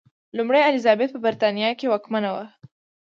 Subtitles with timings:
[0.37, 2.45] لومړۍ الیزابت په برېټانیا کې واکمنه وه.